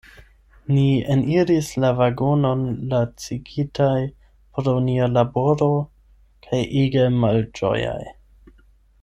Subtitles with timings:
[0.75, 2.63] Ni eniris la vagonon
[2.93, 3.99] lacigitaj
[4.57, 5.69] pro nia laboro
[6.49, 8.01] kaj ege malĝojaj.